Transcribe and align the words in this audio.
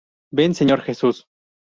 Ven, 0.31 0.55
Señor 0.55 0.81
Jesús. 0.81 1.27